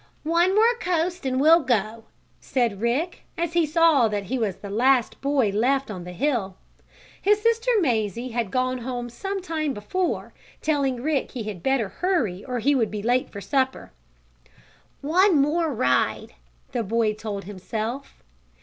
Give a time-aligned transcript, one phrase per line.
[0.23, 2.05] "One more coast and we'll go!"
[2.39, 6.55] said Rick, as he saw that he was the last boy left on the hill.
[7.21, 12.43] His sister Mazie had gone home some time before, telling Rick he had better hurry
[12.43, 13.91] or he would be late for supper.
[15.01, 16.33] "One more ride!"
[16.71, 18.23] the boy told himself.